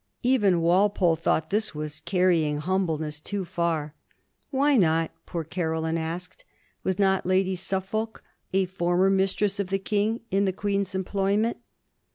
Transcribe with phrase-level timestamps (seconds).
[0.23, 3.93] Even Walpole thought this was carrying humbleness too far.
[4.49, 6.43] "Why not?" poor Caroline asked;
[6.83, 11.57] was not Lady Suffolk, a former mistress of the King, in the Queen's employ ment?